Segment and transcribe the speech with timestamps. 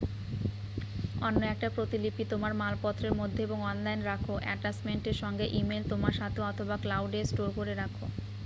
[1.21, 6.39] "অন্য একটা প্রতিলিপি তোমার মালপত্রের মধ্যে এবং অনলাইন রাখো অ্যাটাচমেন্ট এর সঙ্গে ইমেইল তোমার সাথে,
[6.43, 8.05] অথবা "ক্লাউড" এ স্টোর করে রাখো।